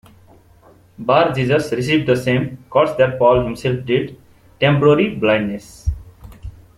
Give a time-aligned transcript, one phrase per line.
[0.97, 4.19] Bar-Jesus received the same curse that Paul himself did:
[4.59, 5.91] temporary blindness.